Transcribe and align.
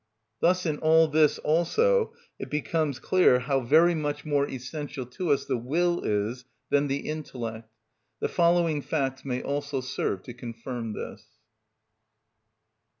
Thus 0.39 0.65
in 0.65 0.79
all 0.79 1.07
this 1.07 1.37
also 1.37 2.13
it 2.39 2.49
becomes 2.49 2.97
clear 2.97 3.37
how 3.41 3.59
very 3.59 3.93
much 3.93 4.25
more 4.25 4.49
essential 4.49 5.05
to 5.05 5.29
us 5.31 5.45
the 5.45 5.59
will 5.59 5.99
is 6.03 6.43
than 6.71 6.87
the 6.87 7.07
intellect. 7.07 7.71
The 8.19 8.27
following 8.27 8.81
facts 8.81 9.23
may 9.23 9.43
also 9.43 9.79
serve 9.79 10.23
to 10.23 10.33
confirm 10.33 10.93
this. 10.93 11.23